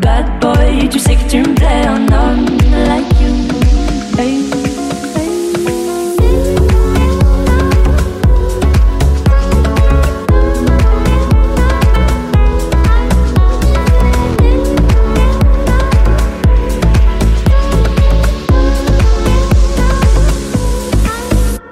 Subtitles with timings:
[0.00, 2.46] Bad boy, tu sais que tu me plais, un homme
[2.88, 3.30] like you.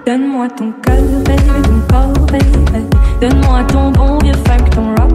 [0.04, 2.12] Donne-moi ton cœur, baby, ton corps.
[3.20, 5.11] Donne-moi ton bon vieux funk, ton rock,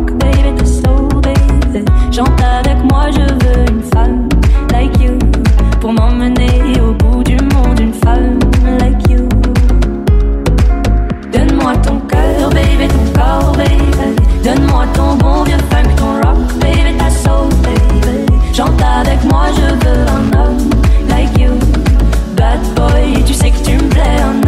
[2.18, 4.28] Chante avec moi, je veux une femme
[4.72, 5.20] like you.
[5.80, 8.40] Pour m'emmener au bout du monde, une femme
[8.80, 9.30] like you.
[11.32, 14.16] Donne-moi ton cœur, baby, ton corps, baby.
[14.44, 18.26] Donne-moi ton bon vieux funk, ton rock, baby, ta soul, baby.
[18.52, 20.70] Chante avec moi, je veux un homme
[21.08, 21.52] like you.
[22.36, 24.47] Bad boy, tu sais que tu me plais, un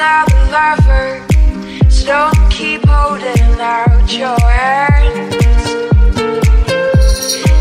[0.00, 1.20] Lover,
[1.90, 5.36] so don't keep holding out your hands.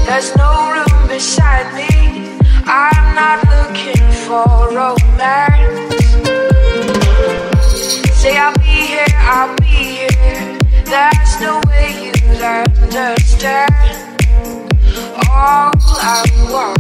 [0.08, 2.40] There's no room beside me.
[2.64, 5.92] I'm not looking for romance.
[8.16, 10.58] Say I'll be here, I'll be here.
[10.86, 13.74] There's no way you'd understand.
[15.30, 16.80] All I want,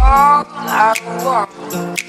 [0.00, 0.94] all I
[1.24, 2.07] want.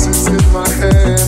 [0.00, 1.19] voices in my head.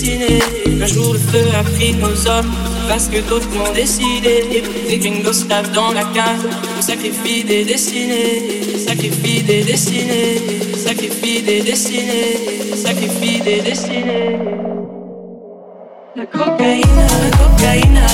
[0.00, 2.52] Un jour le feu a pris nos hommes,
[2.88, 4.62] parce que d'autres l'ont décidé.
[4.88, 6.46] Dès qu'une gosse dans la case,
[6.78, 8.62] on sacrifie des destinées.
[8.86, 10.40] Sacrifie des destinées,
[10.76, 14.38] sacrifie des destinées, sacrifie des destinées.
[16.14, 16.82] La cocaïne,
[17.22, 18.07] la cocaïne.